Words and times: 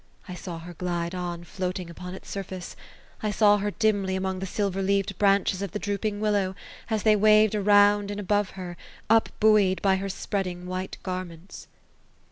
I 0.27 0.33
saw 0.33 0.57
her 0.57 0.73
glide 0.73 1.13
on, 1.13 1.43
floating 1.43 1.87
upon 1.87 2.15
its 2.15 2.27
surface; 2.27 2.75
I 3.21 3.29
saw 3.29 3.59
her 3.59 3.69
dimly, 3.69 4.15
among 4.15 4.39
the 4.39 4.47
silver 4.47 4.81
leaved 4.81 5.15
branches 5.19 5.61
of 5.61 5.73
the 5.73 5.77
drooping 5.77 6.19
willow, 6.19 6.55
as 6.89 7.03
they 7.03 7.15
waved 7.15 7.53
around 7.53 8.09
and 8.09 8.19
above 8.19 8.51
her, 8.57 8.77
up 9.11 9.29
buoyed 9.39 9.79
by 9.83 9.97
her 9.97 10.09
spreading 10.09 10.65
white 10.65 10.97
garments. 11.03 11.67